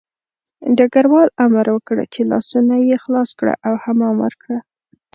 ډګروال 0.77 1.29
امر 1.45 1.67
وکړ 1.75 1.97
چې 2.13 2.21
لاسونه 2.31 2.75
یې 2.89 2.95
خلاص 3.03 3.29
کړه 3.39 3.53
او 3.67 3.73
حمام 3.83 4.15
ورکړه 4.25 4.57